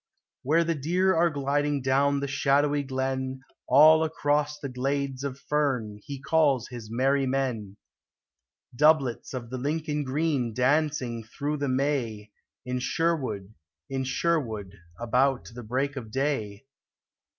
[0.41, 5.99] Where the deer are gliding down the shadowy glen All across the glades of fern
[6.03, 7.77] he calls his merry men;
[8.75, 12.31] Doublets of the Lincoln green glancing thro' the May
[12.65, 13.53] In Sherwood,
[13.91, 16.67] in Sherwood, about the break of day; MYTHICAL:, LEGENDARY.